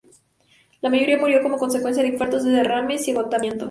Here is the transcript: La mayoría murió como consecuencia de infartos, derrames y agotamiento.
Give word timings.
La 0.81 0.89
mayoría 0.89 1.19
murió 1.19 1.43
como 1.43 1.59
consecuencia 1.59 2.01
de 2.01 2.09
infartos, 2.09 2.43
derrames 2.43 3.07
y 3.07 3.11
agotamiento. 3.11 3.59